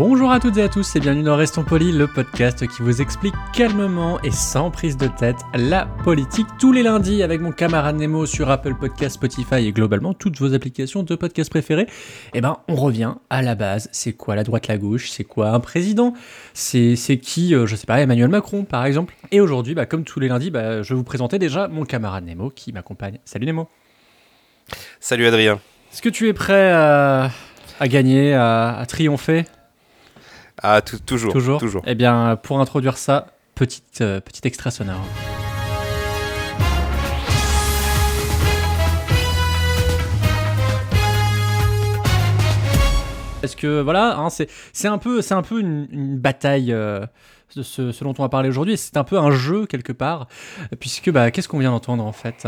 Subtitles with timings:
[0.00, 3.02] Bonjour à toutes et à tous et bienvenue dans Restons Polis, le podcast qui vous
[3.02, 7.96] explique calmement et sans prise de tête la politique tous les lundis avec mon camarade
[7.96, 11.86] Nemo sur Apple Podcast, Spotify et globalement toutes vos applications de podcast préférées.
[12.32, 15.50] Et ben on revient à la base, c'est quoi la droite, la gauche, c'est quoi
[15.50, 16.14] un président,
[16.54, 19.14] c'est qui, euh, je sais pas, Emmanuel Macron par exemple?
[19.32, 22.24] Et aujourd'hui, bah, comme tous les lundis, bah, je vais vous présenter déjà mon camarade
[22.24, 23.18] Nemo qui m'accompagne.
[23.26, 23.68] Salut Nemo.
[24.98, 25.60] Salut Adrien.
[25.92, 27.30] Est-ce que tu es prêt à,
[27.78, 29.44] à gagner, à, à triompher?
[30.62, 31.58] Ah, tou- toujours, Toujours.
[31.60, 31.82] toujours.
[31.86, 35.04] Eh bien, pour introduire ça, petite, euh, petit extrait sonore.
[43.40, 46.72] Parce que voilà, hein, c'est un peu, c'est un peu une, une bataille.
[46.72, 47.06] euh,
[47.48, 50.28] ce, ce dont on va parler aujourd'hui, c'est un peu un jeu quelque part,
[50.78, 52.46] puisque bah, qu'est-ce qu'on vient d'entendre en fait?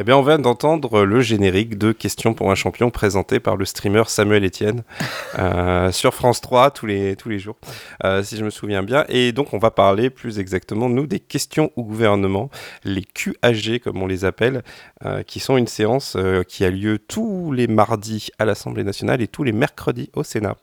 [0.00, 3.64] Eh bien, on vient d'entendre le générique de Questions pour un champion présenté par le
[3.64, 4.84] streamer Samuel Etienne
[5.40, 7.56] euh, sur France 3 tous les, tous les jours,
[8.04, 9.04] euh, si je me souviens bien.
[9.08, 12.48] Et donc, on va parler plus exactement, nous, des questions au gouvernement,
[12.84, 14.62] les QAG, comme on les appelle,
[15.04, 19.26] euh, qui sont une séance qui a lieu tous les mardis à l'Assemblée nationale et
[19.26, 20.58] tous les mercredis au Sénat.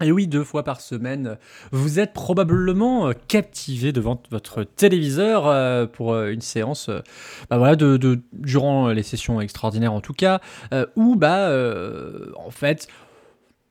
[0.00, 1.38] Et oui, deux fois par semaine,
[1.70, 6.90] vous êtes probablement euh, captivé devant votre téléviseur euh, pour euh, une séance,
[7.50, 10.40] bah voilà, de, de- durant les sessions extraordinaires en tout cas,
[10.96, 12.88] où bah euh, en fait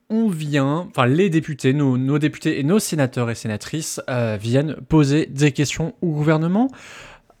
[0.08, 4.76] on vient, enfin les députés, nos, nos députés et nos sénateurs et sénatrices euh, viennent
[4.88, 6.68] poser des questions au gouvernement.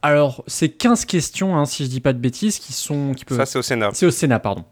[0.02, 3.38] Alors c'est 15 questions, hein, si je dis pas de bêtises, qui sont, qui peuvent.
[3.38, 3.90] Ça, c'est au Sénat.
[3.94, 4.64] C'est au Sénat, pardon.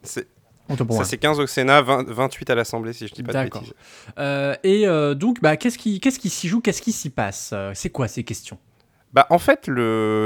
[0.77, 3.75] Ça, c'est 15 au Sénat, 20 28 à l'Assemblée, si je dis pas de bêtises.
[4.19, 7.51] Euh, et euh, donc, bah, qu'est-ce qui, qu'est-ce qui s'y joue, qu'est-ce qui s'y passe?
[7.53, 8.59] Euh, C'est quoi ces questions?
[9.13, 9.69] Bah, en fait,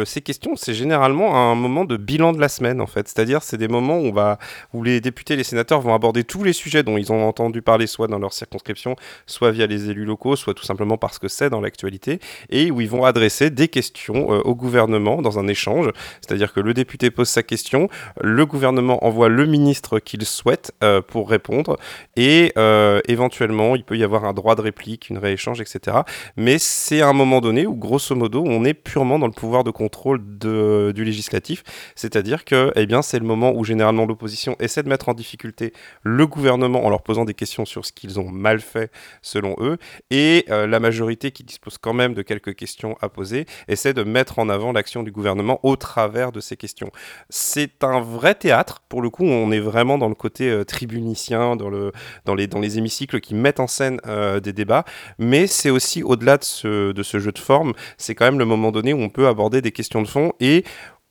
[0.05, 3.09] ces questions, c'est généralement un moment de bilan de la semaine, en fait.
[3.09, 6.99] C'est-à-dire, c'est des moments où, les députés les sénateurs vont aborder tous les sujets dont
[6.99, 8.95] ils ont entendu parler, soit dans leur circonscription,
[9.27, 12.83] soit via les élus locaux, soit tout simplement parce que c'est dans l'actualité, et où
[12.83, 15.91] ils vont adresser des questions euh, au gouvernement dans un échange.
[16.21, 17.89] C'est-à-dire que le député pose sa question,
[18.21, 21.79] le gouvernement envoie le ministre qu'il souhaite euh, pour répondre,
[22.17, 25.99] et euh, éventuellement, il peut y avoir un droit de réplique, une rééchange, etc.
[26.37, 29.71] Mais c'est un moment donné où, grosso modo, on est purement dans le pouvoir de
[29.71, 31.63] contrôle du législatif.
[31.95, 35.73] C'est-à-dire que eh bien, c'est le moment où généralement l'opposition essaie de mettre en difficulté
[36.03, 38.91] le gouvernement en leur posant des questions sur ce qu'ils ont mal fait
[39.23, 39.79] selon eux.
[40.11, 44.03] Et euh, la majorité qui dispose quand même de quelques questions à poser essaie de
[44.03, 46.91] mettre en avant l'action du gouvernement au travers de ces questions.
[47.31, 48.83] C'est un vrai théâtre.
[48.89, 51.93] Pour le coup, on est vraiment dans le côté euh, tribunicien, dans, le,
[52.25, 54.85] dans, les, dans les hémicycles qui mettent en scène euh, des débats.
[55.19, 58.45] Mais c'est aussi au-delà de ce, de ce jeu de forme, c'est quand même le
[58.45, 60.65] moment donné où on peut aborder des questions de fond et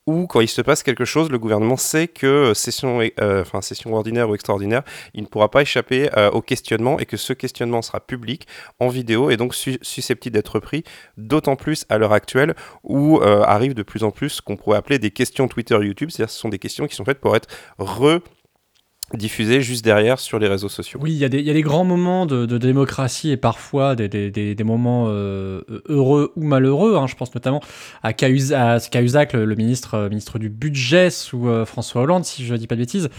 [0.06, 3.94] où, quand il se passe quelque chose, le gouvernement sait que euh, session, euh, session
[3.94, 4.84] ordinaire ou extraordinaire,
[5.14, 8.48] il ne pourra pas échapper euh, au questionnement et que ce questionnement sera public
[8.80, 10.84] en vidéo et donc su- susceptible d'être pris,
[11.16, 15.00] d'autant plus à l'heure actuelle où arrivent de plus en plus ce qu'on pourrait appeler
[15.00, 17.48] des questions Twitter YouTube, c'est-à-dire ce sont des questions qui sont faites pour être
[19.14, 21.00] rediffusées juste derrière sur les réseaux sociaux.
[21.02, 23.38] Oui, il y, a des- il y a des grands moments de, de démocratie et
[23.38, 26.96] parfois des, des- des- moments euh, heureux ou malheureux.
[26.96, 27.06] hein.
[27.08, 27.62] Je pense notamment
[28.02, 32.26] à Cahuzac, à Cahuzac, le, le ministre, euh, ministre du budget sous euh, François Hollande,
[32.26, 33.10] si je ne dis pas de bêtises,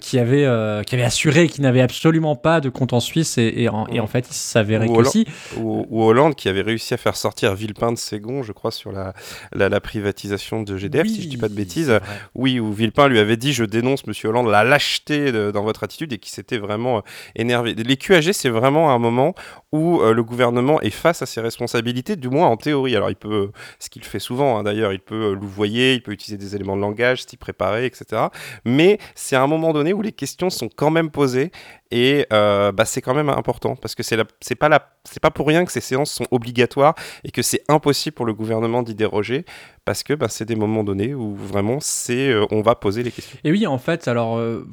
[0.00, 0.46] qui, avait,
[0.86, 4.00] qui avait assuré qu'il n'avait absolument pas de compte en Suisse et, et en, et
[4.00, 5.26] en fait, il s'avérait que si.
[5.58, 8.92] ou, ou Hollande qui avait réussi à faire sortir Villepin de Ségon, je crois, sur
[8.92, 9.14] la,
[9.54, 11.98] la, la privatisation de GDF, si je dis pas de bêtises.
[12.34, 16.12] Oui, où Villepin lui avait dit Je dénonce, monsieur Hollande, la lâcheté dans votre attitude
[16.12, 17.00] et qui s'était vraiment euh,
[17.36, 17.74] énervé.
[17.74, 19.34] Les QAG, c'est vraiment un moment
[19.72, 22.96] où euh, le gouvernement est face à ses responsabilités, du moins en théorie.
[22.96, 26.12] Alors, il peut, ce qu'il fait souvent hein, d'ailleurs, il peut euh, louvoyer, il peut
[26.12, 28.22] utiliser des éléments de langage, s'y préparer, etc.
[28.64, 31.50] Mais c'est un moment donné où les questions sont quand même posées
[31.96, 35.46] et euh, bah, c'est quand même important parce que c'est pas la c'est pas pour
[35.46, 39.44] rien que ces séances sont obligatoires et que c'est impossible pour le gouvernement d'y déroger
[39.84, 43.12] parce que bah, c'est des moments donnés où vraiment c'est euh, on va poser les
[43.12, 43.38] questions.
[43.44, 44.66] Et oui, en fait, alors, euh,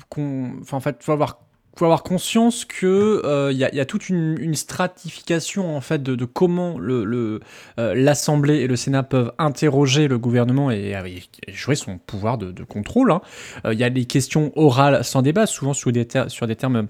[0.72, 1.40] en fait, faut avoir
[1.78, 3.22] faut avoir conscience que
[3.52, 7.40] il y, a- y a toute une, stratification en fait de, comment le, le,
[7.80, 11.08] euh, l'Assemblée et le Sénat peuvent interroger le gouvernement et, euh,
[11.48, 13.12] jouer son pouvoir de, contrôle.
[13.12, 13.22] hein.
[13.66, 16.88] Euh, Il y a des questions orales sans débat, souvent sur des, sur des termes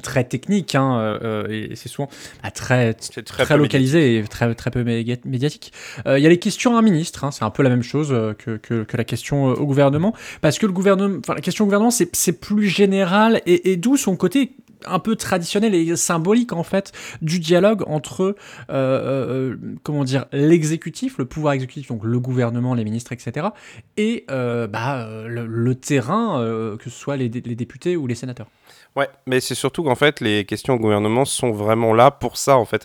[0.00, 2.08] très techniques, hein, euh, euh, et c'est souvent
[2.42, 5.72] bah, très, très, localisé et très, très peu médiatique.
[6.06, 7.82] Euh, Il y a les questions à un ministre, hein, c'est un peu la même
[7.82, 11.40] chose euh, que, que, que la question au gouvernement, parce que le gouvernement, enfin la
[11.40, 14.56] question au gouvernement, c'est c'est plus général et, et d'où son côté
[14.86, 18.34] un peu traditionnel et symbolique en fait du dialogue entre euh,
[18.70, 23.48] euh, comment dire l'exécutif, le pouvoir exécutif, donc le gouvernement, les ministres, etc.
[23.96, 28.14] et euh, bah, le, le terrain, euh, que ce soit les, les députés ou les
[28.14, 28.48] sénateurs.
[28.94, 32.58] Ouais, mais c'est surtout qu'en fait, les questions au gouvernement sont vraiment là pour ça,
[32.58, 32.84] en fait.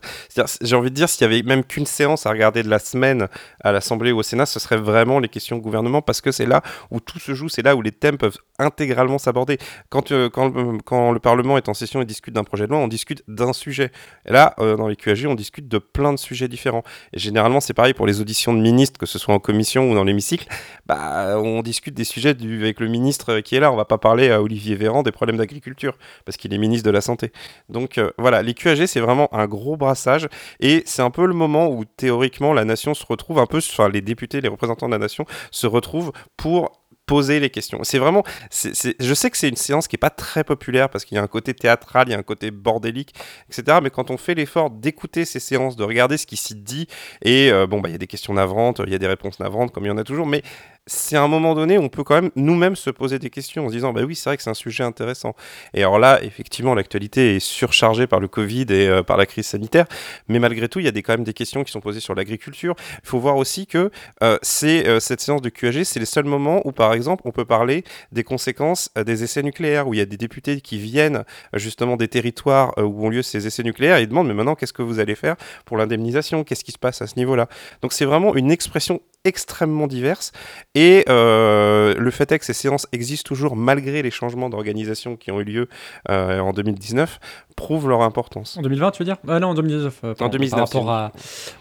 [0.61, 3.27] J'ai envie de dire, s'il y avait même qu'une séance à regarder de la semaine
[3.61, 6.45] à l'Assemblée ou au Sénat, ce serait vraiment les questions au gouvernement, parce que c'est
[6.45, 6.61] là
[6.91, 9.57] où tout se joue, c'est là où les thèmes peuvent intégralement s'aborder.
[9.89, 10.53] Quand, euh, quand,
[10.85, 13.51] quand le Parlement est en session et discute d'un projet de loi, on discute d'un
[13.51, 13.91] sujet.
[14.25, 16.83] Et là, euh, dans les QAG, on discute de plein de sujets différents.
[17.11, 19.95] Et généralement, c'est pareil pour les auditions de ministres, que ce soit en commission ou
[19.95, 20.47] dans l'hémicycle.
[20.85, 23.73] Bah, on discute des sujets avec le ministre qui est là.
[23.73, 26.91] On va pas parler à Olivier Véran des problèmes d'agriculture parce qu'il est ministre de
[26.91, 27.31] la Santé.
[27.69, 30.27] Donc euh, voilà, les QAG, c'est vraiment un gros brassage
[30.59, 33.89] et c'est un peu le moment où théoriquement la nation se retrouve un peu, enfin
[33.89, 36.71] les députés, les représentants de la nation se retrouvent pour
[37.07, 37.79] poser les questions.
[37.83, 41.15] C'est vraiment, je sais que c'est une séance qui est pas très populaire parce qu'il
[41.15, 43.15] y a un côté théâtral, il y a un côté bordélique,
[43.49, 43.79] etc.
[43.81, 46.87] Mais quand on fait l'effort d'écouter ces séances, de regarder ce qui s'y dit,
[47.23, 49.39] et euh, bon, bah il y a des questions navrantes, il y a des réponses
[49.39, 50.43] navrantes comme il y en a toujours, mais
[50.87, 53.73] c'est un moment donné, on peut quand même nous-mêmes se poser des questions en se
[53.73, 55.35] disant, bah oui, c'est vrai que c'est un sujet intéressant.
[55.73, 59.45] Et alors là, effectivement, l'actualité est surchargée par le Covid et euh, par la crise
[59.45, 59.85] sanitaire,
[60.27, 62.15] mais malgré tout, il y a des, quand même des questions qui sont posées sur
[62.15, 62.75] l'agriculture.
[63.03, 63.91] Il faut voir aussi que
[64.23, 67.31] euh, c'est euh, cette séance de QAG, c'est les seuls moments où, par exemple, on
[67.31, 71.23] peut parler des conséquences des essais nucléaires, où il y a des députés qui viennent
[71.53, 74.81] justement des territoires où ont lieu ces essais nucléaires et demandent, mais maintenant, qu'est-ce que
[74.81, 75.35] vous allez faire
[75.65, 76.43] pour l'indemnisation?
[76.43, 77.47] Qu'est-ce qui se passe à ce niveau-là?
[77.81, 80.31] Donc c'est vraiment une expression extrêmement diverse
[80.79, 85.31] et euh, le fait est que ces séances existent toujours malgré les changements d'organisation qui
[85.31, 85.67] ont eu lieu
[86.09, 87.19] euh, en 2019
[87.55, 88.57] prouve leur importance.
[88.57, 89.17] En 2020, tu veux dire?
[89.27, 89.99] Ah non, en 2019.
[90.03, 91.11] euh, pardon, 2019, Par rapport à...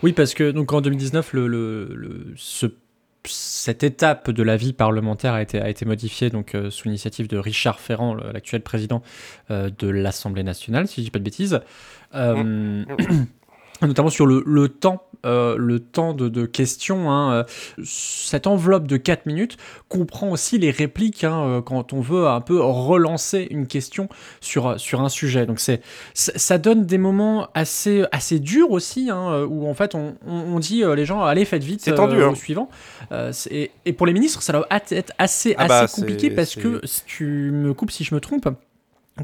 [0.03, 2.67] Oui, parce que donc en 2019, le, le, le- ce-
[3.25, 7.27] cette étape de la vie parlementaire a été, a été modifiée donc, euh, sous l'initiative
[7.27, 9.03] de Richard Ferrand, l'actuel président
[9.51, 11.61] euh, de l'Assemblée nationale, si je dis pas de bêtises.
[12.15, 12.85] Euh,
[13.83, 17.11] notamment sur le, le temps, euh, le temps de, de questions.
[17.11, 17.45] hein, euh,
[17.85, 19.57] cette enveloppe de 4 minutes
[19.89, 24.09] comprend aussi les répliques hein, euh, quand on veut un peu relancer une question
[24.41, 25.47] sur, sur un sujet.
[25.47, 25.81] Donc c'est
[26.15, 30.83] ça donne des moments assez, assez durs aussi, hein, où en fait on, on- dit
[30.97, 32.69] les gens allez faites vite C'est tendu, euh, au suivant.
[33.13, 36.35] Euh, et, et pour les ministres, ça doit être assez, Ah assez bah, compliqué c'est-
[36.35, 38.49] parce que si tu me coupes si je me trompe.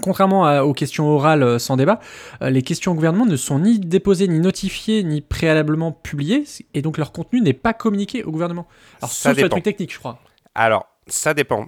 [0.01, 2.01] Contrairement à- aux questions orales euh, sans débat,
[2.43, 6.81] euh, les questions au gouvernement ne sont ni déposées, ni notifiées, ni préalablement publiées, et
[6.81, 8.67] donc leur contenu n'est pas communiqué au gouvernement.
[9.03, 9.49] Alors, Ça dépend.
[9.51, 10.19] trucs techniques, je crois.
[10.55, 11.67] Alors, ça dépend.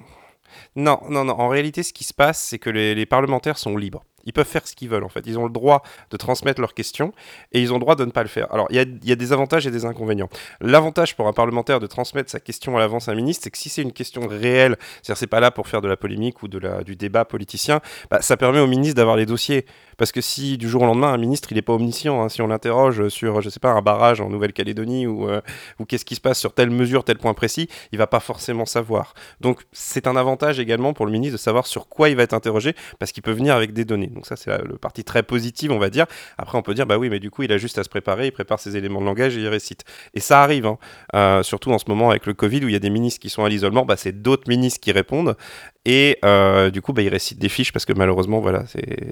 [0.76, 1.34] Non, non, non.
[1.38, 4.04] En réalité, ce qui se passe, c'est que les, les parlementaires sont libres.
[4.24, 5.22] Ils peuvent faire ce qu'ils veulent, en fait.
[5.26, 7.12] Ils ont le droit de transmettre leurs questions
[7.52, 8.52] et ils ont le droit de ne pas le faire.
[8.52, 10.28] Alors, il y a, des avantages et des inconvénients.
[10.60, 13.58] L'avantage pour un parlementaire de transmettre sa question à l'avance à un ministre, c'est que
[13.58, 16.48] si c'est une question réelle, c'est-à-dire c'est pas là pour faire de la polémique ou
[16.48, 17.80] de la, du débat politicien,
[18.10, 19.66] bah, ça permet au ministre d'avoir les dossiers.
[19.96, 22.42] Parce que si du jour au lendemain, un ministre, il n'est pas omniscient, hein, si
[22.42, 25.40] on l'interroge sur, je sais pas, un barrage en Nouvelle-Calédonie ou, euh,
[25.78, 28.66] ou qu'est-ce qui se passe sur telle mesure, tel point précis, il va pas forcément
[28.66, 29.14] savoir.
[29.40, 32.34] Donc c'est un avantage également pour le ministre de savoir sur quoi il va être
[32.34, 34.10] interrogé, parce qu'il peut venir avec des données.
[34.14, 36.06] Donc ça c'est la, le parti très positive, on va dire.
[36.38, 38.26] Après on peut dire, bah oui, mais du coup il a juste à se préparer,
[38.26, 39.84] il prépare ses éléments de langage et il récite.
[40.14, 40.78] Et ça arrive, hein.
[41.14, 43.30] Euh, surtout en ce moment avec le Covid où il y a des ministres qui
[43.30, 45.36] sont à l'isolement, bah, c'est d'autres ministres qui répondent.
[45.84, 48.64] Et euh, du coup, bah, ils récitent des fiches parce que malheureusement, voilà,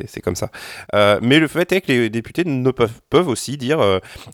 [0.07, 0.51] c'est comme ça.
[0.95, 3.81] Euh, mais le fait est que les députés ne peuvent, peuvent aussi dire.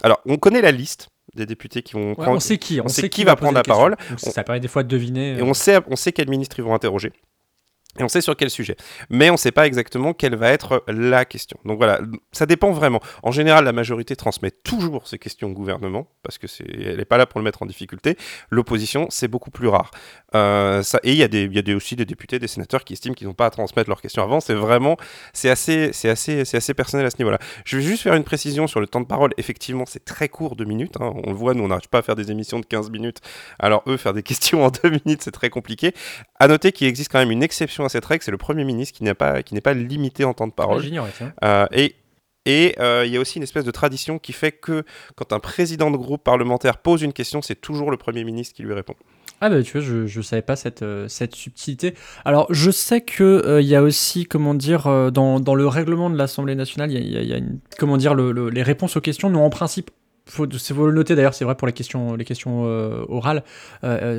[0.02, 2.36] Alors, on connaît la liste des députés qui vont Ouais, prendre.
[2.36, 3.96] on sait qui, on, on sait qui va prendre la parole.
[4.12, 5.38] On- Ça permet des fois de deviner.
[5.38, 7.12] Et on sait, on sait quel ministre ils vont interroger.
[7.98, 8.76] Et on sait sur quel sujet.
[9.10, 11.58] Mais on ne sait pas exactement quelle va être la question.
[11.64, 12.00] Donc voilà,
[12.32, 13.00] ça dépend vraiment.
[13.22, 17.04] En général, la majorité transmet toujours ses questions au gouvernement, parce que c'est, elle n'est
[17.04, 18.16] pas là pour le mettre en difficulté.
[18.50, 19.90] L'opposition, c'est beaucoup plus rare.
[20.34, 21.22] Euh, et il y
[21.72, 24.22] a, aussi des députés, des sénateurs qui estiment qu'ils n'ont pas à transmettre leurs questions
[24.22, 24.40] avant.
[24.40, 24.96] C'est vraiment,
[25.32, 27.38] c'est assez, c'est assez, c'est assez personnel à ce niveau-là.
[27.64, 29.32] Je vais juste faire une précision sur le temps de parole.
[29.36, 30.96] Effectivement, c'est très court, deux minutes.
[31.00, 31.12] hein.
[31.24, 33.18] On le voit, nous, on n'arrive pas à faire des émissions de 15 minutes.
[33.58, 35.92] Alors eux, faire des questions en deux minutes, c'est très compliqué.
[36.38, 39.04] À noter qu'il existe quand même une exception cette règle, c'est le Premier ministre qui
[39.04, 40.78] n'est pas, qui n'est pas limité en temps de parole.
[41.44, 41.94] Euh, et
[42.46, 44.84] et euh, il y a aussi une espèce de tradition qui fait que
[45.16, 48.62] quand un président de groupe parlementaire pose une question, c'est toujours le Premier ministre qui
[48.62, 48.94] lui répond.
[49.42, 51.94] Ah bah tu vois, je, je savais pas cette, euh, cette subtilité.
[52.24, 56.08] Alors je sais que euh, il y a aussi, comment dire, dans, dans le règlement
[56.08, 58.14] de l'Assemblée nationale, il y a, il y a- il y a une, comment dire,
[58.14, 59.90] le- le- les réponses aux questions n'ont en principe,
[60.26, 62.62] faut, c'est- faut le noter d'ailleurs, c'est vrai pour les questions, les questions
[63.10, 63.44] orales,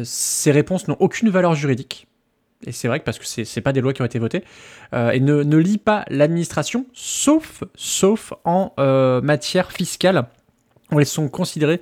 [0.04, 2.08] ces réponses n'ont aucune valeur juridique.
[2.66, 4.44] Et c'est vrai que parce que c'est c'est pas des lois qui ont été votées,
[4.94, 10.28] euh, et ne, ne lie pas l'administration, sauf, sauf en euh, matière fiscale,
[10.92, 11.80] où elles sont considérées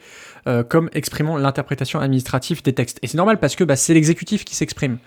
[0.48, 3.00] euh, comme exprimant l'interprétation administrative des textes.
[3.02, 5.00] Et c'est normal parce que bah, c'est l'exécutif qui s'exprime.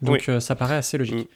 [0.00, 1.28] Donc ça paraît assez logique.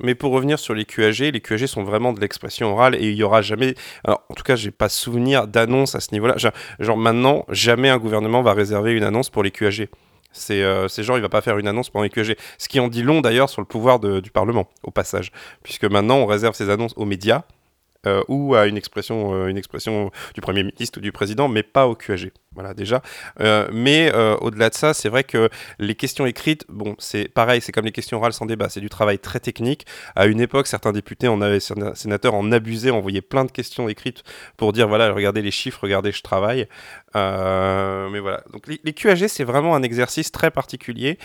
[0.00, 3.14] Mais pour revenir sur les QAG, les QAG sont vraiment de l'expression orale et il
[3.14, 3.74] y aura jamais,
[4.04, 6.36] alors, en tout cas, j'ai pas souvenir d'annonce à ce niveau-là.
[6.36, 9.88] Genre, genre, maintenant, jamais un gouvernement va réserver une annonce pour les QAG.
[10.36, 12.36] C'est euh, genre, il va pas faire une annonce pendant les QAG.
[12.58, 15.32] Ce qui en dit long d'ailleurs sur le pouvoir du Parlement, au passage.
[15.62, 17.42] Puisque maintenant, on réserve ces annonces aux médias
[18.06, 21.62] euh, ou à une expression, euh, une expression du Premier ministre ou du Président, mais
[21.62, 22.30] pas au QAG.
[22.56, 23.02] Voilà, déjà.
[23.40, 27.60] Euh, mais euh, au-delà de ça, c'est vrai que les questions écrites, bon, c'est pareil,
[27.60, 29.84] c'est comme les questions orales sans débat, c'est du travail très technique.
[30.14, 33.90] À une époque, certains députés, en avaient, certains sénateurs en abusaient, envoyaient plein de questions
[33.90, 34.22] écrites
[34.56, 36.66] pour dire voilà, regardez les chiffres, regardez, je travaille.
[37.14, 38.42] Mais voilà.
[38.52, 41.18] Donc les, QAG, c'est vraiment un exercice très particulier.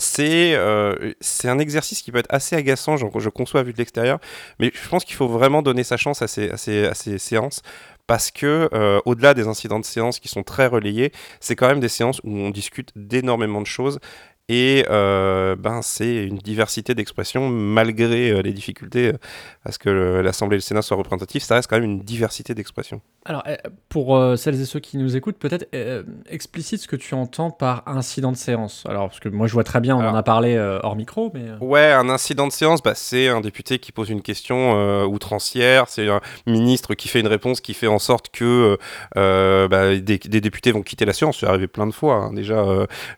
[0.00, 4.18] C'est un exercice qui peut être assez agaçant, je, je conçois vu de l'extérieur,
[4.58, 7.62] mais je pense qu'il faut vraiment donner sa chance à ces, séances
[8.06, 11.80] parce que euh, au-delà des incidents de séance qui sont très relayés, c'est quand même
[11.80, 14.00] des séances où on discute d'énormément de choses
[14.48, 19.18] et euh, ben c'est une diversité d'expressions malgré euh, les difficultés euh,
[19.64, 22.54] à ce que l'Assemblée et le Sénat soient représentatifs, ça reste quand même une diversité
[22.54, 23.00] d'expressions.
[23.24, 23.56] Alors, euh,
[23.88, 27.52] pour euh, celles et ceux qui nous écoutent, peut-être euh, explicite ce que tu entends
[27.52, 28.84] par incident de séance.
[28.88, 31.44] Alors, parce que moi, je vois très bien, on en a parlé hors micro, mais...
[31.60, 36.08] Ouais, un incident de séance, bah, c'est un député qui pose une question outrancière, c'est
[36.08, 38.76] un ministre qui fait une réponse qui fait en sorte que
[39.14, 41.38] bah, des, des députés vont quitter la séance.
[41.40, 42.64] C'est arrivé plein de fois hein, déjà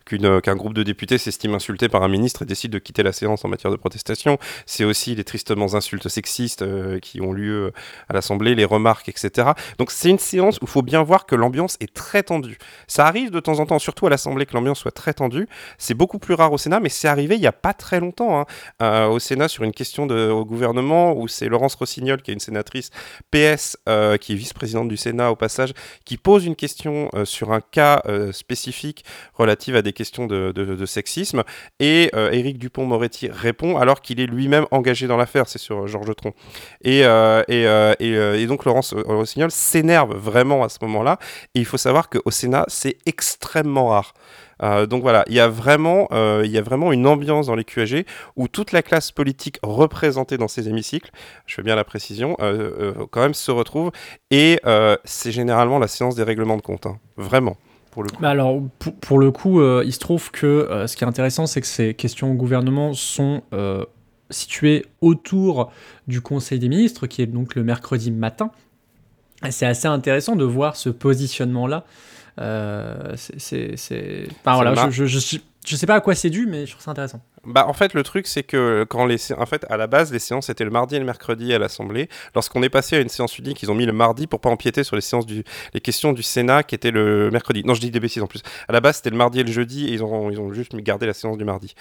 [0.05, 3.45] qu'un groupe de députés s'estime insulté par un ministre et décide de quitter la séance
[3.45, 4.39] en matière de protestation.
[4.67, 7.73] C'est aussi les tristement insultes sexistes euh, qui ont lieu
[8.09, 9.51] à l'Assemblée, les remarques, etc.
[9.79, 12.59] Donc c'est une séance où il faut bien voir que l'ambiance est très tendue.
[12.87, 15.49] Ça arrive de temps en temps, surtout à l'Assemblée, que l'ambiance soit très tendue.
[15.79, 18.41] C'est beaucoup plus rare au Sénat, mais c'est arrivé il n'y a pas très longtemps.
[18.41, 18.47] hein
[18.83, 22.35] euh, au Sénat sur une question de, au gouvernement où c'est Laurence Rossignol, qui est
[22.35, 22.91] une sénatrice
[23.31, 25.73] PS, euh, qui est vice-présidente du Sénat au passage,
[26.05, 29.05] qui pose une question euh, sur un cas euh, spécifique
[29.35, 30.87] relative à des questions de, de
[31.81, 35.87] Et euh, Éric Dupont-Moretti répond alors qu'il est lui-même engagé dans l'affaire, c'est sur euh,
[35.87, 36.33] Georges Tron.
[36.83, 41.19] Et, euh, donc Laurence Rossignol s'énerve vraiment à ce moment-là.
[41.55, 44.15] Et il faut savoir qu'au Sénat, c'est extrêmement rare.
[44.89, 48.07] Donc voilà, il y a vraiment, une ambiance dans les QAG
[48.37, 51.11] où toute la classe politique représentée dans ces hémicycles,
[51.47, 52.37] je fais bien la précision,
[53.11, 53.91] quand même se retrouve
[54.31, 54.61] et
[55.05, 56.99] c'est généralement la séance des règlements de compte, hein.
[57.17, 57.57] vraiment.
[57.95, 58.21] Pour le coup.
[58.21, 61.07] Bah alors, pour, pour le coup, euh, il se trouve que euh, ce qui est
[61.07, 63.85] intéressant, c'est que ces questions au gouvernement sont euh,
[64.31, 65.71] situées autour
[66.09, 68.51] du Conseil des ministres, qui est donc le mercredi matin.
[69.51, 71.85] C'est assez intéressant de voir ce positionnement-là.
[73.17, 75.37] C'est- Enfin, voilà, je, je, je,
[75.67, 77.21] je sais pas à quoi c'est dû, mais je trouve ça intéressant.
[77.47, 80.13] Bah, en fait, le truc, c'est que quand les, sé- en fait, à la base,
[80.13, 82.09] les séances étaient le mardi et le mercredi à l'Assemblée.
[82.35, 84.85] Lorsqu'on est passé à une séance unique, ils ont mis le mardi pour pas empiéter
[84.85, 87.63] sur les séances du, les questions du Sénat qui étaient le mercredi.
[87.65, 88.43] Non, je dis des bêtises en plus.
[88.69, 90.75] À la base, c'était le mardi et le jeudi et ils ont, ils ont juste
[90.77, 91.75] gardé la séance du mardi.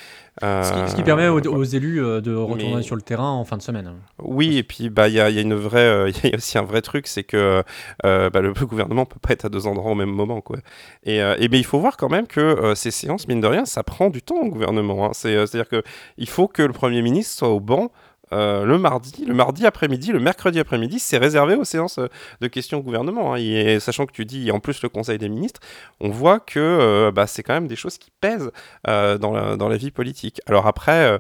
[0.44, 3.30] Euh, Ce qui, ce qui permet aux, élus euh, de retourner Mais- sur le terrain
[3.32, 3.92] en fin de semaine.
[4.20, 6.58] Oui, et puis bah il y y a une vraie, euh, il y a aussi
[6.58, 7.64] un vrai truc, c'est que
[8.06, 10.58] euh, bah, le gouvernement peut pas être à deux endroits au même moment, quoi.
[11.04, 13.66] Et, euh, et ben il faut voir quand même que ces séances, mine de rien,
[13.66, 15.06] ça prend du temps au gouvernement.
[15.08, 15.10] hein.
[15.14, 15.84] C'est, c'est-à-dire que
[16.18, 17.92] il faut que le premier ministre soit au banc.
[18.32, 22.08] euh, le mardi, le mardi après-midi, le mercredi après-midi, c'est réservé aux séances euh,
[22.42, 23.34] de questions au gouvernement.
[23.34, 23.38] hein.
[23.38, 25.60] Et sachant que tu dis en plus le Conseil des ministres,
[26.00, 28.52] on voit que euh, bah, c'est quand même des choses qui pèsent
[28.86, 29.32] dans,
[29.70, 30.42] la, vie politique.
[30.48, 31.20] Alors après,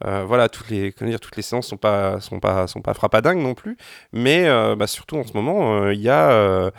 [0.00, 0.92] voilà, toutes les,
[1.42, 3.76] séances sont pas, sont pas, sont frappadingues non plus,
[4.12, 6.70] mais bah, surtout en ce moment, il y a,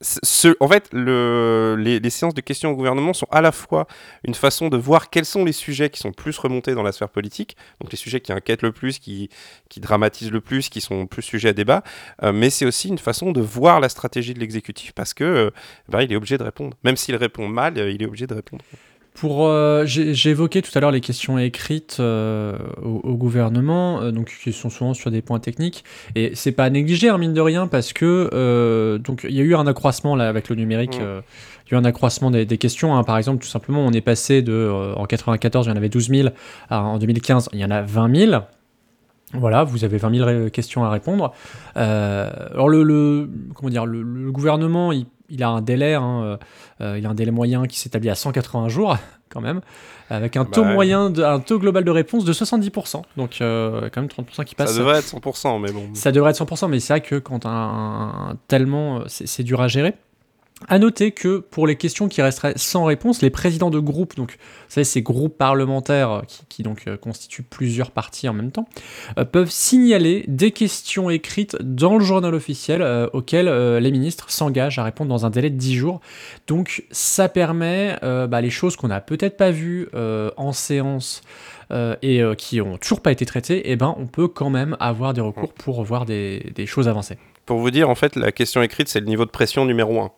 [0.00, 3.86] ce, en fait, le, les, les séances de questions au gouvernement sont à la fois
[4.24, 7.10] une façon de voir quels sont les sujets qui sont plus remontés dans la sphère
[7.10, 9.28] politique, donc les sujets qui inquiètent le plus, qui,
[9.68, 11.82] qui dramatisent le plus, qui sont plus sujets à débat,
[12.22, 15.52] euh, mais c'est aussi une façon de voir la stratégie de l'exécutif parce que
[15.88, 16.76] ben, il est obligé de répondre.
[16.82, 18.64] Même s'il répond mal, euh, il est obligé de répondre.
[19.14, 24.12] Pour, euh, j'ai évoqué tout à l'heure les questions écrites euh, au, au gouvernement, euh,
[24.12, 27.34] donc qui sont souvent sur des points techniques, et c'est pas à négliger, hein, mine
[27.34, 30.98] de rien, parce que donc il y a eu un accroissement là avec le numérique.
[31.00, 31.02] Mm.
[31.66, 32.96] il y a eu un accroissement des, des questions.
[32.96, 33.04] hein.
[33.04, 36.08] Par exemple, tout simplement, on est passé de en 94, il y en avait 12
[36.08, 36.28] 000,
[36.70, 38.42] à, en 2015, il y en a 20 000.
[39.34, 41.32] Voilà, vous avez 20 000 ré- questions à répondre.
[41.74, 46.38] Alors le, le- comment dire, le, le gouvernement, il, il a un délai, hein,
[46.80, 48.96] euh, il a un délai moyen qui s'établit à 180 jours
[49.30, 49.60] quand même,
[50.08, 53.02] avec un taux Bah moyen, de, un taux global de réponse de 70%.
[53.16, 54.72] Donc euh, quand même 30% qui passent.
[54.72, 55.88] Ça devrait être 100%, mais bon.
[55.94, 59.60] Ça devrait être 100%, mais c'est vrai que quand un, un- tellement, euh, c'est dur
[59.60, 59.94] à gérer.
[60.68, 64.32] À noter que pour les questions qui resteraient sans réponse, les présidents de groupe, donc
[64.32, 68.68] vous savez, ces groupes parlementaires qui, qui donc euh, constituent plusieurs partis en même temps,
[69.18, 73.48] euh, peuvent signaler des questions écrites dans le journal officiel euh, auxquelles
[73.78, 76.00] les ministres s'engagent à répondre dans un délai de 10 jours.
[76.46, 81.22] Donc ça permet bah, les choses qu'on n'a peut-être pas vues en séance
[82.02, 85.20] et qui ont toujours pas été traitées, eh ben on peut quand même avoir des
[85.20, 87.16] recours pour voir des, des choses avancer.
[87.46, 90.10] Pour vous dire, en fait, la question écrite, c'est le niveau de pression numéro 1.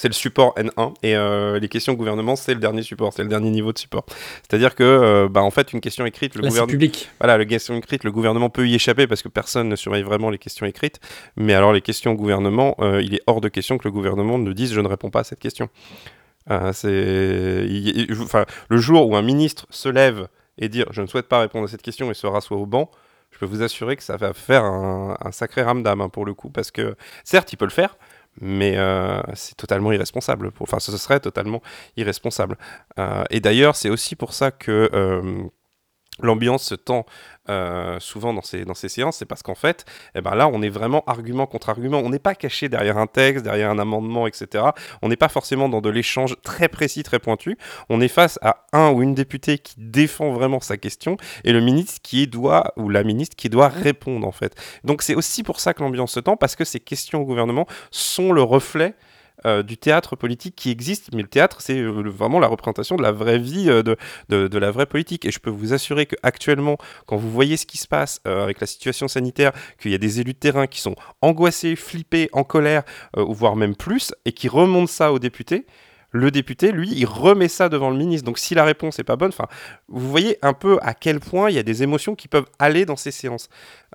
[0.00, 3.28] C'est le support N1 et euh, les questions gouvernement, c'est le dernier support, c'est le
[3.28, 4.06] dernier niveau de support.
[4.48, 7.10] C'est-à-dire que, euh, bah, en fait, une question écrite, le gouvernement, public.
[7.20, 10.30] voilà, la question écrite, le gouvernement peut y échapper parce que personne ne surveille vraiment
[10.30, 11.00] les questions écrites.
[11.36, 14.38] Mais alors, les questions au gouvernement, euh, il est hors de question que le gouvernement
[14.38, 15.68] ne dise je ne réponds pas à cette question.
[16.50, 21.28] Euh, c'est, enfin, le jour où un ministre se lève et dire je ne souhaite
[21.28, 22.90] pas répondre à cette question et se rassoit au banc,
[23.32, 26.32] je peux vous assurer que ça va faire un, un sacré ramdam hein, pour le
[26.32, 27.98] coup, parce que certes, il peut le faire,
[28.40, 30.50] mais euh, c'est totalement irresponsable.
[30.52, 31.62] Pour- Enfin, ce serait totalement
[31.96, 32.56] irresponsable.
[32.98, 35.44] Euh, et d'ailleurs, c'est aussi pour ça que euh,
[36.26, 37.06] l'ambiance se tend
[37.48, 39.84] euh, souvent dans ces, séances, c'est parce qu'en fait,
[40.14, 41.98] eh ben là, on est vraiment argument contre argument.
[41.98, 44.64] On n'est pas caché derrière un texte, derrière un amendement, etc.
[45.02, 47.58] On n'est pas forcément dans de l'échange très précis, très pointu.
[47.88, 51.60] On est face à un ou une députée qui défend vraiment sa question et le
[51.60, 54.54] ministre qui doit, ou la ministre qui doit répondre, en fait.
[54.84, 57.66] Donc c'est aussi pour ça que l'ambiance se tend, parce que ces questions au gouvernement
[57.90, 58.94] sont le reflet
[59.46, 63.02] euh, du théâtre politique qui existe, mais le théâtre, c'est euh, vraiment la représentation de
[63.02, 63.96] la vraie vie, euh, de,
[64.28, 65.24] de, de la vraie politique.
[65.24, 68.66] Et je peux vous assurer qu'actuellement, quand vous voyez ce qui se passe avec la
[68.66, 72.82] situation sanitaire, qu'il y a des élus de terrain qui sont angoissés, flippés, en colère,
[73.16, 75.66] ou voire même plus, et qui remontent ça aux députés,
[76.10, 78.24] le député, lui, il remet ça devant le ministre.
[78.24, 79.46] Donc si la réponse n'est pas bonne, enfin,
[79.88, 82.84] vous voyez un peu à quel point il y a des émotions qui peuvent aller
[82.84, 83.48] dans ces séances.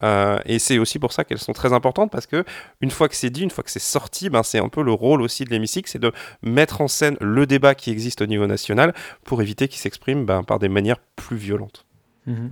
[0.03, 2.43] Euh, et c'est aussi pour ça qu'elles sont très importantes parce que
[2.81, 4.91] une fois que c'est dit, une fois que c'est sorti, ben, c'est un peu le
[4.91, 8.47] rôle aussi de l'hémicycle, c'est de mettre en scène le débat qui existe au niveau
[8.47, 8.93] national
[9.23, 11.84] pour éviter qu'il s'exprime ben, par des manières plus violentes.
[12.27, 12.49] Mhm.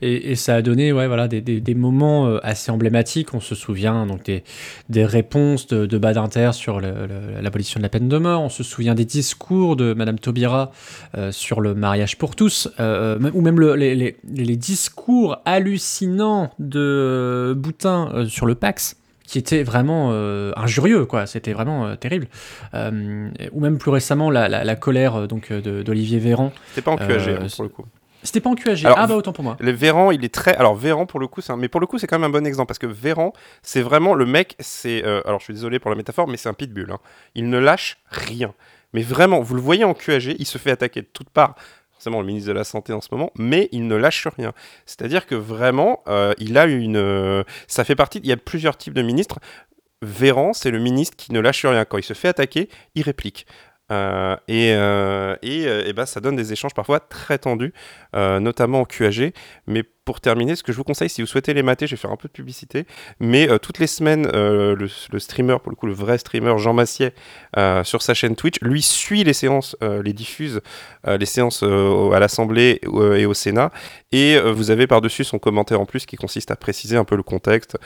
[0.00, 3.34] Et, et ça a donné ouais, voilà, des, des- des moments euh, assez emblématiques.
[3.34, 4.44] On se souvient donc des,
[4.88, 8.42] des réponses de, de Badinter sur l'abolition de la peine de mort.
[8.42, 10.70] On se souvient des discours de Madame Taubira
[11.16, 16.50] euh, sur le mariage pour tous, euh, ou même le- les, les- les discours hallucinants
[16.60, 21.26] de Boutin euh, sur le Pax qui étaient vraiment euh, injurieux, quoi.
[21.26, 22.28] C'était vraiment euh, terrible.
[22.74, 26.52] Euh, ou même plus récemment la, la- la colère donc d'Olivier Véran.
[26.70, 27.84] C'était pas en QAG hein, pour le coup.
[28.22, 28.84] C'était pas en QAG.
[28.84, 29.56] Alors, ah bah autant pour moi.
[29.60, 30.54] Le Véran, il est très.
[30.56, 31.56] Alors Véran pour le coup, c'est un...
[31.56, 34.14] mais pour le coup, c'est quand même un bon exemple parce que Véran, c'est vraiment
[34.14, 34.56] le mec.
[34.58, 35.04] C'est.
[35.04, 36.90] euh, Alors je suis désolé pour la métaphore, mais c'est un pitbull.
[36.90, 36.98] hein.
[37.34, 38.54] Il ne lâche rien.
[38.92, 41.54] Mais vraiment, vous le voyez en QAG, il se fait attaquer de toutes parts.
[41.92, 44.52] Forcément, le ministre de la Santé en ce moment, mais il ne lâche rien.
[44.86, 46.96] C'est-à-dire que vraiment, euh, il a une.
[46.96, 48.20] euh, Ça fait partie.
[48.22, 49.38] Il y a plusieurs types de ministres.
[50.00, 51.84] Véran, c'est le ministre qui ne lâche rien.
[51.84, 53.46] Quand il se fait attaquer, il réplique.
[53.90, 57.72] Euh, et euh, et, euh, ben, ça donne des échanges parfois très tendus,
[58.14, 59.32] euh, notamment en QAG.
[59.66, 62.00] Mais pour terminer, ce que je vous conseille, si vous souhaitez les mater, je vais
[62.00, 62.86] faire un peu de publicité,
[63.20, 66.72] mais euh, toutes les semaines, euh, le, streamer, pour le coup, le vrai streamer Jean
[66.72, 67.10] Massier,
[67.58, 70.62] euh, sur sa chaîne Twitch, lui suit les séances, les diffuse,
[71.06, 72.80] les séances à l'Assemblée
[73.16, 73.70] et au Sénat,
[74.10, 77.22] et vous avez par-dessus son commentaire en plus qui consiste à préciser un peu le
[77.22, 77.76] contexte,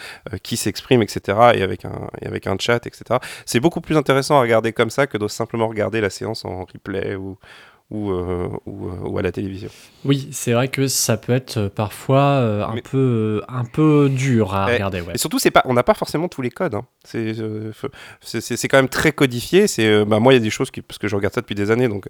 [0.45, 3.19] qui s'exprime, etc., et avec, un, et avec un chat, etc.
[3.47, 6.67] C'est beaucoup plus intéressant à regarder comme ça que de simplement regarder la séance en
[6.67, 7.37] replay ou,
[7.93, 9.69] ou, euh, ou, euh, ou à la télévision.
[10.07, 14.09] Oui, c'est vrai que ça peut être euh, parfois euh, un, Mais- peu, un peu
[14.09, 15.03] dur à Eh, regarder.
[15.03, 15.13] Ouais.
[15.15, 16.75] Et surtout, pas, on n'a pas forcément tous les codes.
[16.75, 16.87] hein.
[17.05, 17.35] C'est,
[18.69, 19.67] quand même très codifié.
[19.67, 21.55] C'est, bah, moi, il y a des choses qui, parce que je regarde ça depuis
[21.55, 22.07] des années, donc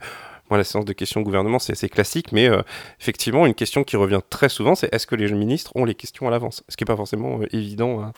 [0.50, 2.62] moi, la séance de questions au gouvernement, c'est assez classique, mais euh,
[3.00, 6.28] effectivement, une question qui revient très souvent, c'est est-ce que les ministres ont les questions
[6.28, 6.62] à l'avance?
[6.68, 8.12] Ce qui n'est pas forcément euh, évident à,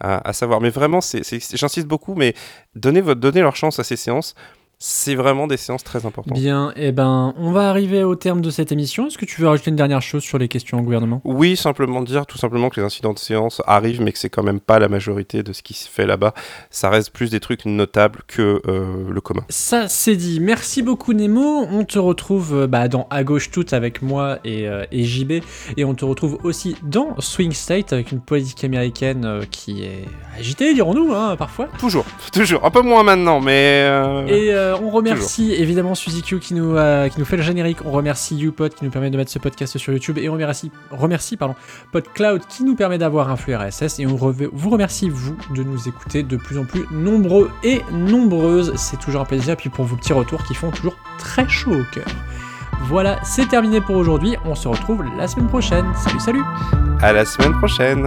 [0.00, 0.60] à- à savoir.
[0.62, 2.34] Mais vraiment, j'insiste beaucoup, mais
[2.74, 4.34] donnez, votre, donnez leur chance à ces séances.
[4.84, 6.34] C'est vraiment des séances très importantes.
[6.34, 9.06] Bien, eh ben, on va arriver au terme de cette émission.
[9.06, 11.20] Est-ce que tu veux rajouter une dernière chose sur les questions au gouvernement?
[11.24, 14.42] Oui, simplement dire tout simplement que les incidents de séance arrivent, mais que c'est quand
[14.42, 16.34] même pas la majorité de ce qui se fait là-bas.
[16.70, 19.44] Ça reste plus des trucs notables que euh, le commun.
[19.50, 20.40] Ça, c'est dit.
[20.40, 21.64] Merci beaucoup, Nemo.
[21.70, 25.44] On te retrouve euh, bah, dans À gauche toute avec moi et, euh, et JB.
[25.76, 30.06] Et on te retrouve aussi dans Swing State avec une politique américaine euh, qui est
[30.36, 31.68] agitée, dirons-nous, hein, parfois.
[31.78, 32.64] Toujours, toujours.
[32.64, 33.88] Un peu moins maintenant, mais.
[34.26, 37.78] Et euh, on remercie évidemment Suzy Q qui nous, euh, qui nous fait le générique.
[37.84, 40.18] On remercie YouPod qui nous permet de mettre ce podcast sur YouTube.
[40.18, 41.54] Et on remercie, remercie pardon,
[41.92, 44.00] PodCloud qui nous permet d'avoir un flux RSS.
[44.00, 48.72] Et on vous remercie, vous, de nous écouter de plus en plus nombreux et nombreuses.
[48.76, 49.54] C'est toujours un plaisir.
[49.54, 52.06] Et puis pour vos petits retours qui font toujours très chaud au cœur.
[52.84, 54.36] Voilà, c'est terminé pour aujourd'hui.
[54.44, 55.86] On se retrouve la semaine prochaine.
[55.94, 56.42] Salut, salut
[57.00, 58.06] À la semaine prochaine.